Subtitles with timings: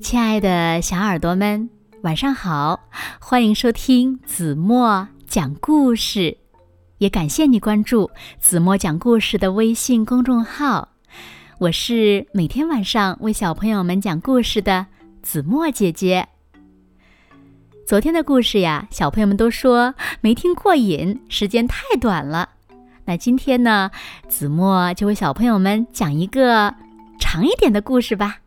[0.00, 1.68] 亲爱的小耳朵们，
[2.02, 2.88] 晚上好！
[3.20, 6.36] 欢迎收听子墨讲故事，
[6.98, 10.90] 也感谢你关注子墨讲故事的微信公众号。
[11.58, 14.86] 我是每天晚上为小朋友们讲故事的
[15.22, 16.28] 子墨姐姐。
[17.86, 22.50] 昨天的故事呀，小朋友们都说没听过瘾，时间太短了。
[23.04, 23.90] 那今天呢，
[24.28, 26.74] 子墨就为小朋友们讲一个
[27.18, 28.38] 长一点的故事吧。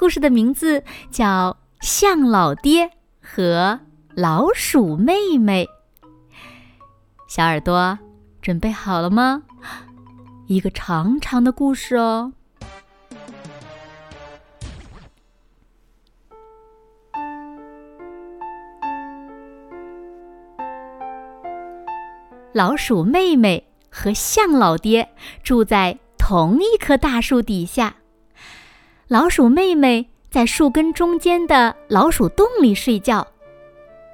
[0.00, 2.90] 故事的名字叫《象老爹
[3.20, 3.78] 和
[4.14, 5.68] 老鼠妹妹》。
[7.28, 7.98] 小耳朵
[8.40, 9.42] 准备好了吗？
[10.46, 12.32] 一个长长的故事哦。
[22.54, 25.10] 老鼠妹妹和象老爹
[25.42, 27.96] 住在同一棵大树底下。
[29.10, 33.26] 老鼠妹妹在树根中间的老鼠洞里睡觉，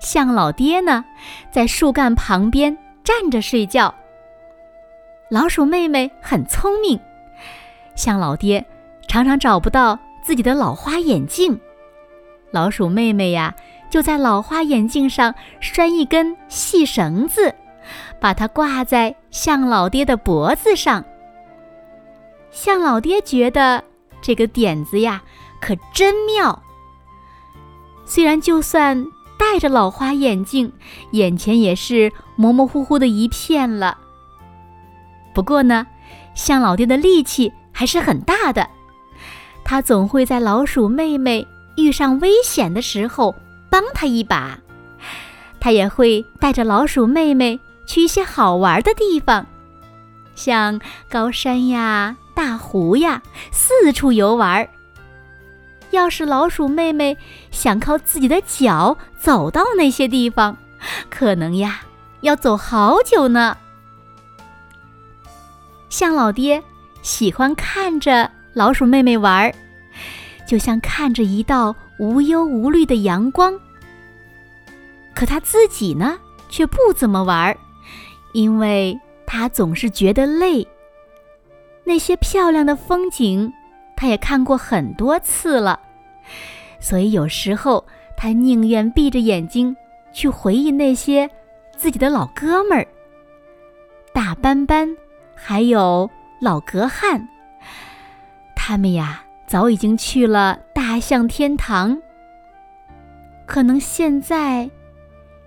[0.00, 1.04] 象老爹呢，
[1.52, 3.94] 在树干旁边站着睡觉。
[5.30, 6.98] 老鼠妹妹很聪明，
[7.94, 8.66] 象老爹
[9.06, 11.56] 常常找不到自己的老花眼镜，
[12.50, 13.54] 老鼠妹妹呀，
[13.88, 17.54] 就在老花眼镜上拴一根细绳子。
[18.18, 21.04] 把它挂在象老爹的脖子上。
[22.50, 23.84] 象老爹觉得
[24.20, 25.22] 这个点子呀，
[25.60, 26.62] 可真妙。
[28.04, 29.06] 虽然就算
[29.38, 30.72] 戴着老花眼镜，
[31.12, 33.98] 眼前也是模模糊糊的一片了。
[35.34, 35.86] 不过呢，
[36.34, 38.68] 象老爹的力气还是很大的，
[39.64, 43.34] 他总会在老鼠妹妹遇上危险的时候
[43.70, 44.58] 帮他一把。
[45.60, 47.60] 他也会带着老鼠妹妹。
[47.86, 49.44] 去一些好玩的地方，
[50.36, 53.20] 像高山呀、大湖呀，
[53.52, 54.66] 四处游玩。
[55.90, 57.14] 要是老鼠妹妹
[57.50, 60.56] 想靠自己的脚走到那些地方，
[61.10, 61.82] 可能呀
[62.22, 63.58] 要走好久呢。
[65.90, 66.62] 象老爹
[67.02, 69.52] 喜欢看着老鼠妹妹玩，
[70.48, 73.52] 就像看着一道无忧无虑的阳光。
[75.14, 76.18] 可他自己呢，
[76.48, 77.54] 却不怎么玩。
[78.32, 80.66] 因为他总是觉得累。
[81.90, 83.52] 那些漂亮的风景，
[83.96, 85.80] 他也看过很多次了，
[86.78, 87.84] 所以有时候
[88.16, 89.76] 他宁愿闭着眼睛
[90.12, 91.28] 去回忆那些
[91.76, 92.86] 自己的老哥们儿——
[94.14, 94.96] 大斑斑，
[95.34, 96.08] 还有
[96.40, 97.28] 老格汉。
[98.54, 102.00] 他们呀，早已经去了大象天堂。
[103.46, 104.70] 可能现在，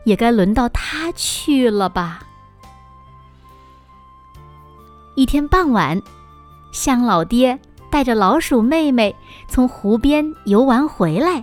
[0.04, 2.22] 也该轮到他去了吧。
[5.16, 6.02] 一天傍晚，
[6.74, 7.58] 象老爹
[7.90, 9.16] 带着老鼠妹妹
[9.48, 11.42] 从湖边游玩回来。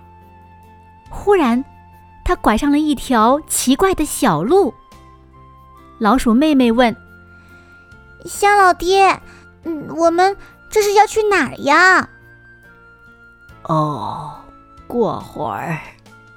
[1.08, 1.64] 忽然，
[2.24, 4.74] 他拐上了一条奇怪的小路。
[5.98, 6.94] 老鼠妹妹问
[8.26, 9.20] ：“象老爹，
[9.64, 10.36] 嗯，我们
[10.68, 12.08] 这是要去哪儿呀
[13.64, 14.34] ？”“哦，
[14.86, 15.78] 过会儿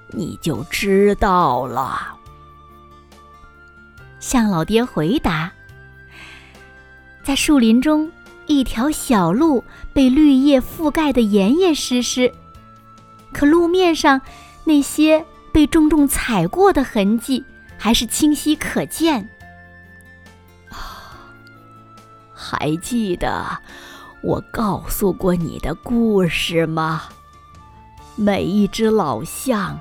[0.09, 2.15] 你就知道了。”
[4.19, 5.51] 象老爹回答。
[7.23, 8.11] 在树林中，
[8.45, 12.33] 一条小路被绿叶覆盖得严严实实，
[13.31, 14.21] 可路面上
[14.63, 17.43] 那些被重重踩过的痕迹
[17.77, 19.29] 还是清晰可见。
[22.33, 23.45] 还记得
[24.21, 27.03] 我告诉过你的故事吗？
[28.15, 29.79] 每一只老象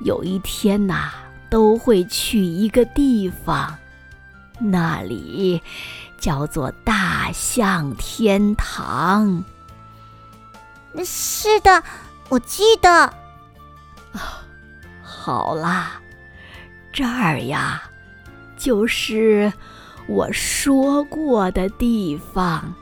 [0.00, 1.10] 有一天呐，
[1.50, 3.76] 都会去一个地方，
[4.58, 5.60] 那里。
[6.18, 9.44] 叫做大象天堂。
[11.04, 11.82] 是的，
[12.28, 13.12] 我记得。
[15.02, 15.92] 好啦，
[16.92, 17.82] 这儿呀，
[18.56, 19.52] 就是
[20.06, 22.74] 我说过的地方。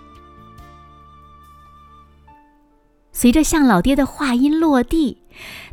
[3.13, 5.23] 随着象老爹的话音落地，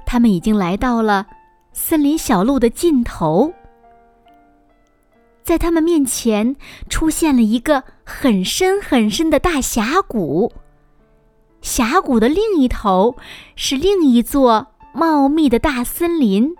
[0.05, 1.25] 他们已经来到了
[1.73, 3.53] 森林小路的尽头。
[5.49, 6.55] 在他们面前
[6.89, 10.53] 出现了一个很深很深的大峡谷，
[11.59, 13.17] 峡谷的另一头
[13.55, 16.53] 是另一座茂密的大森林，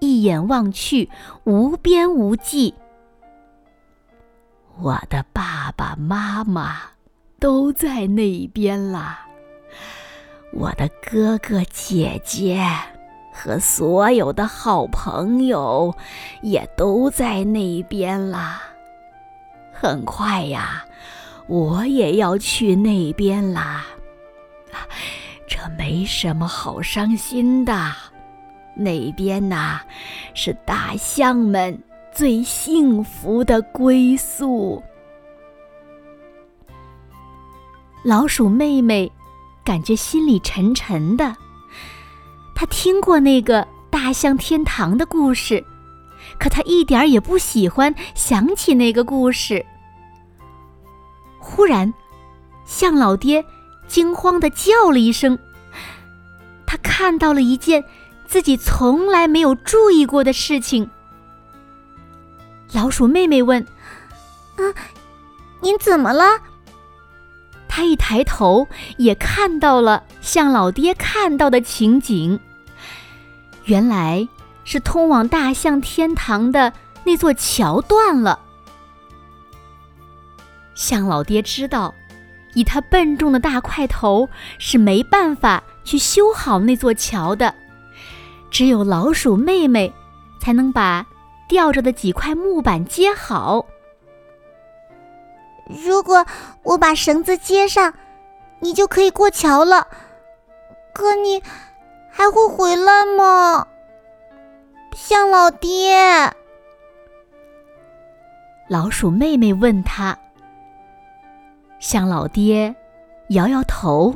[0.00, 1.08] 一眼望去
[1.44, 2.74] 无边无际。
[4.82, 6.76] 我的爸爸妈妈
[7.40, 9.20] 都在那边啦，
[10.52, 12.62] 我的哥哥姐姐。
[13.38, 15.94] 和所有的好朋友
[16.42, 18.60] 也都在那边啦。
[19.72, 20.84] 很快呀，
[21.46, 23.86] 我也要去那边啦。
[25.46, 27.92] 这没什么好伤心的。
[28.74, 29.80] 那边呐，
[30.34, 31.80] 是大象们
[32.12, 34.82] 最幸福的归宿。”
[38.04, 39.10] 老鼠妹妹
[39.64, 41.36] 感觉心里沉沉的。
[42.58, 45.64] 她听过那个大象天堂的故事，
[46.40, 49.64] 可他一点也不喜欢想起那个故事。
[51.38, 51.94] 忽然，
[52.64, 53.44] 象老爹
[53.86, 55.38] 惊慌的叫了一声，
[56.66, 57.84] 他看到了一件
[58.26, 60.90] 自己从来没有注意过的事情。
[62.72, 63.64] 老鼠妹妹问
[64.58, 64.74] ：“啊，
[65.60, 66.24] 您怎么了？”
[67.70, 68.66] 他一抬头，
[68.96, 72.40] 也看到了象老爹看到的情景。
[73.68, 74.26] 原来
[74.64, 76.72] 是通往大象天堂的
[77.04, 78.40] 那座桥断了。
[80.74, 81.94] 象老爹知道，
[82.54, 84.26] 以他笨重的大块头
[84.58, 87.54] 是没办法去修好那座桥的，
[88.50, 89.92] 只有老鼠妹妹
[90.40, 91.04] 才能把
[91.46, 93.66] 吊着的几块木板接好。
[95.84, 96.24] 如果
[96.62, 97.92] 我把绳子接上，
[98.60, 99.86] 你就可以过桥了。
[100.94, 101.42] 可你
[102.18, 103.64] 还会回来吗，
[104.92, 105.96] 象老爹？
[108.66, 110.18] 老鼠妹妹问他。
[111.78, 112.74] 象老爹
[113.28, 114.12] 摇摇头，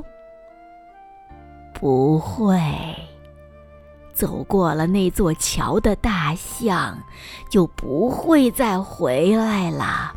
[1.72, 2.58] 不会。
[4.12, 6.98] 走过了那座桥的大象，
[7.48, 10.12] 就不会再回来了。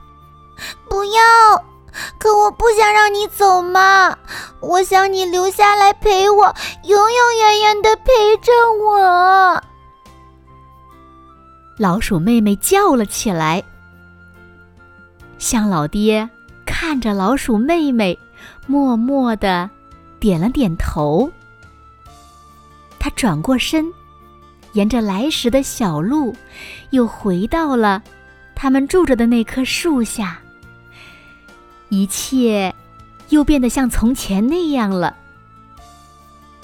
[0.89, 1.63] 不要！
[2.17, 4.17] 可我不想让你走嘛，
[4.59, 8.51] 我想你留下来陪我，永永远远的陪着
[8.83, 9.61] 我。
[11.77, 13.63] 老鼠妹妹叫了起来。
[15.37, 16.29] 象老爹
[16.65, 18.17] 看着老鼠妹妹，
[18.65, 19.69] 默默的
[20.19, 21.29] 点了点头。
[22.97, 23.85] 他转过身，
[24.71, 26.35] 沿着来时的小路，
[26.91, 28.01] 又回到了
[28.55, 30.39] 他们住着的那棵树下。
[31.89, 32.73] 一切
[33.29, 35.15] 又变得像从前那样了。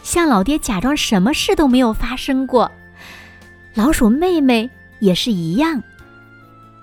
[0.03, 2.71] 像老爹假装什么事都没有发生过，
[3.75, 4.69] 老鼠妹妹
[4.99, 5.81] 也是一样。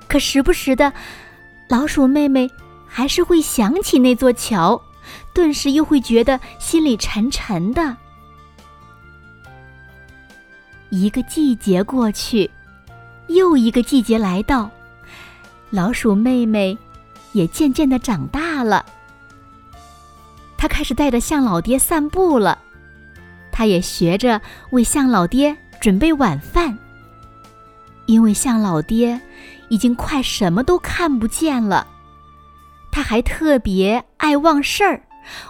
[0.06, 0.93] 可时不时的，
[1.69, 2.49] 老鼠妹妹
[2.87, 4.81] 还是会想起那座桥，
[5.35, 7.96] 顿时又会觉得心里沉沉的。
[10.90, 12.50] 一个季节过去，
[13.26, 14.70] 又一个季节来到，
[15.70, 16.79] 老鼠妹妹。
[17.32, 18.84] 也渐渐的长大了，
[20.56, 22.58] 他开始带着象老爹散步了，
[23.52, 24.40] 他也学着
[24.70, 26.76] 为象老爹准备晚饭。
[28.06, 29.20] 因为象老爹
[29.69, 31.86] 已经快什么都看不见了，
[32.90, 35.02] 他还特别爱忘事儿，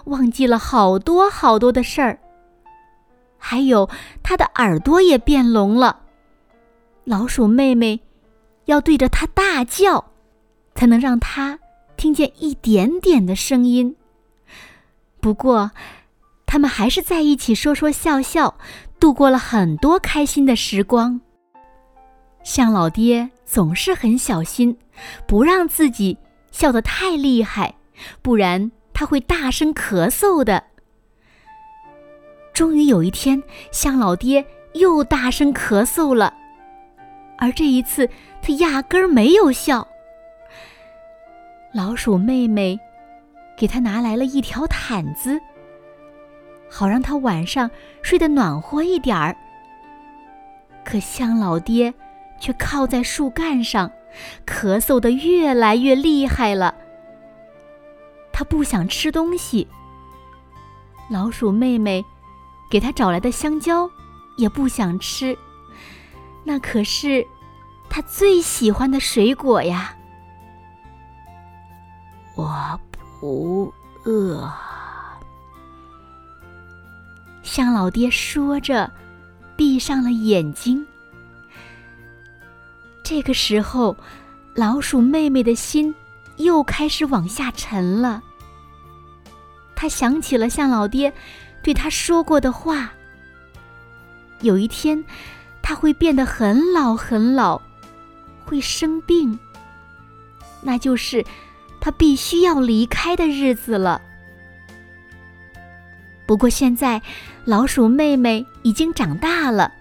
[0.06, 2.18] 忘记了好多好多的事儿。
[3.38, 3.88] 还有
[4.24, 6.00] 他的耳朵也变聋了，
[7.04, 8.00] 老鼠妹妹
[8.64, 10.04] 要对着他大叫，
[10.74, 11.56] 才能让他。
[11.98, 13.94] 听见一点点的声音。
[15.20, 15.72] 不过，
[16.46, 18.56] 他们还是在一起说说笑笑，
[19.00, 21.20] 度过了很多开心的时光。
[22.44, 24.78] 象老爹总是很小心，
[25.26, 26.16] 不让自己
[26.52, 27.74] 笑得太厉害，
[28.22, 30.62] 不然他会大声咳嗽的。
[32.54, 33.42] 终于有一天，
[33.72, 36.32] 象老爹又大声咳嗽了，
[37.38, 38.08] 而这一次
[38.40, 39.86] 他压根儿没有笑。
[41.72, 42.78] 老鼠妹妹
[43.56, 45.38] 给他拿来了一条毯子，
[46.70, 47.70] 好让他晚上
[48.02, 49.36] 睡得暖和一点儿。
[50.84, 51.92] 可象老爹
[52.40, 53.90] 却靠在树干上，
[54.46, 56.74] 咳嗽的越来越厉害了。
[58.32, 59.68] 他不想吃东西，
[61.10, 62.02] 老鼠妹妹
[62.70, 63.90] 给他找来的香蕉
[64.38, 65.36] 也不想吃，
[66.44, 67.26] 那可是
[67.90, 69.94] 他最喜欢的水果呀。
[72.38, 72.80] 我
[73.20, 74.48] 不饿。
[77.42, 78.88] 向老爹说着，
[79.56, 80.86] 闭上了眼睛。
[83.02, 83.96] 这个时候，
[84.54, 85.92] 老鼠妹妹的心
[86.36, 88.22] 又开始往下沉了。
[89.74, 91.12] 她想起了向老爹
[91.60, 92.92] 对她说过的话：
[94.42, 95.04] 有一天，
[95.60, 97.60] 他会变得很老很老，
[98.44, 99.36] 会生病。
[100.62, 101.24] 那就是。
[101.80, 104.00] 他必须要离开的日子了。
[106.26, 107.00] 不过现在，
[107.44, 109.72] 老鼠妹妹已经长大了，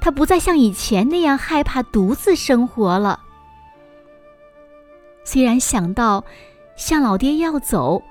[0.00, 3.20] 她不再像以前那样害怕独自生活了。
[5.24, 6.24] 虽然想到
[6.76, 8.02] 向老爹要走，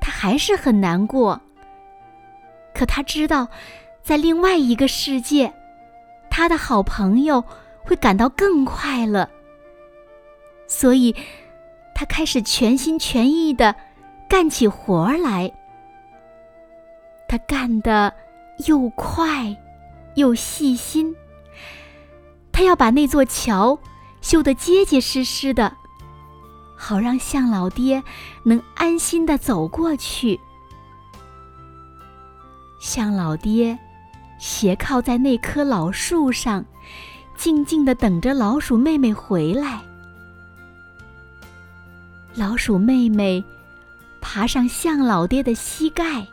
[0.00, 1.40] 她还是很难过。
[2.72, 3.48] 可他知道，
[4.02, 5.52] 在另外一个世界，
[6.30, 7.44] 他的好朋友
[7.82, 9.28] 会感到更快乐。
[10.66, 11.14] 所以，
[12.00, 13.76] 他开始全心全意的
[14.26, 15.52] 干起活来。
[17.28, 18.14] 他干得
[18.66, 19.54] 又快，
[20.14, 21.14] 又细心。
[22.50, 23.78] 他要把那座桥
[24.22, 25.76] 修得结结实实的，
[26.74, 28.02] 好让象老爹
[28.44, 30.40] 能安心的走过去。
[32.80, 33.78] 象老爹
[34.38, 36.64] 斜靠在那棵老树上，
[37.36, 39.82] 静静的等着老鼠妹妹回来。
[42.34, 43.44] 老鼠妹妹
[44.20, 46.26] 爬上象老爹的膝盖。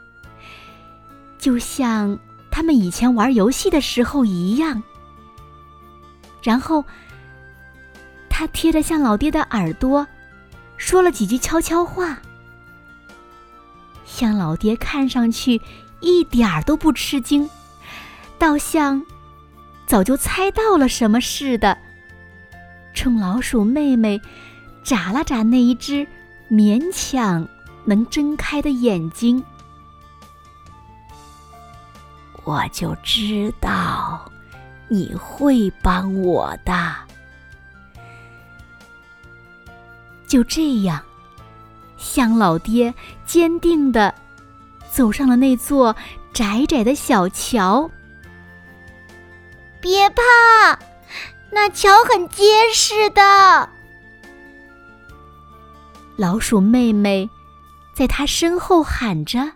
[1.38, 2.18] 就像
[2.50, 4.82] 他们以前玩游戏的时候一样，
[6.42, 6.84] 然后
[8.30, 10.06] 他贴着象老爹的耳朵
[10.78, 12.20] 说了几句悄悄话。
[14.06, 15.62] 象老爹看上去
[16.00, 17.48] 一点儿都不吃惊，
[18.40, 19.04] 倒像
[19.86, 21.78] 早就猜到了什么似的，
[22.94, 24.20] 冲老鼠妹妹
[24.88, 26.08] 眨了眨那一只
[26.50, 27.46] 勉强
[27.84, 29.44] 能睁开的眼睛。
[32.46, 34.32] 我就知道
[34.88, 36.96] 你会帮我的。
[40.26, 41.04] 就这样，
[41.98, 42.94] 向老爹
[43.26, 44.16] 坚定的
[44.90, 45.94] 走上了那座
[46.32, 47.92] 窄窄的小桥。
[49.82, 50.80] 别怕，
[51.52, 53.70] 那桥很结实的。
[56.18, 57.30] 老鼠妹妹
[57.96, 59.54] 在他身后喊着。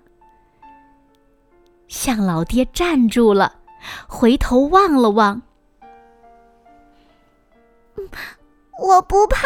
[1.88, 3.56] 向老爹站住了，
[4.08, 5.42] 回头望了望。
[8.80, 9.40] 我不怕，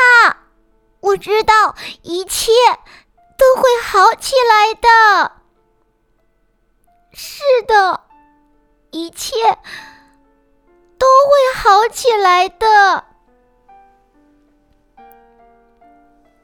[1.00, 2.52] 我知道一切
[3.38, 5.32] 都会好起来的。
[7.14, 8.02] 是的，
[8.92, 9.36] 一切
[10.98, 13.06] 都会好起来的。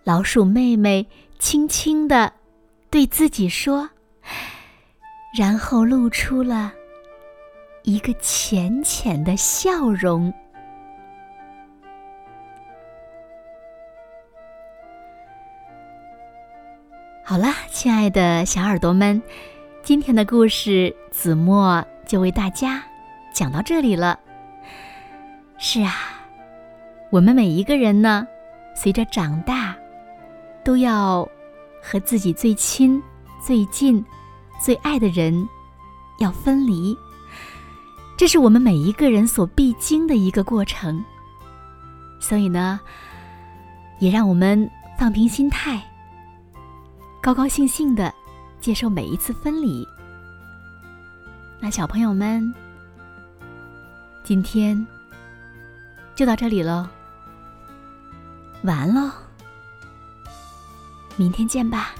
[0.03, 1.07] 老鼠妹妹
[1.39, 2.33] 轻轻的
[2.89, 3.89] 对自己说。
[5.37, 6.73] 然后露出了
[7.83, 10.33] 一个浅浅的笑容。
[17.23, 19.21] 好了，亲爱的小耳朵们，
[19.83, 22.83] 今天的故事子墨就为大家
[23.33, 24.19] 讲到这里了。
[25.57, 25.93] 是啊，
[27.09, 28.27] 我们每一个人呢，
[28.75, 29.70] 随着长大，
[30.63, 31.27] 都要
[31.81, 33.01] 和自己最亲、
[33.45, 34.03] 最近。
[34.63, 35.49] 最爱的人
[36.19, 36.95] 要分离，
[38.15, 41.03] 这是我们每一个人所必经的一个过程。
[42.19, 42.79] 所以呢，
[43.97, 45.81] 也让我们放平心态，
[47.23, 48.13] 高高兴兴的
[48.59, 49.83] 接受每一次分离。
[51.59, 52.53] 那小朋友们，
[54.23, 54.85] 今天
[56.13, 56.87] 就到这里喽，
[58.61, 59.09] 晚安喽，
[61.17, 61.93] 明天见吧。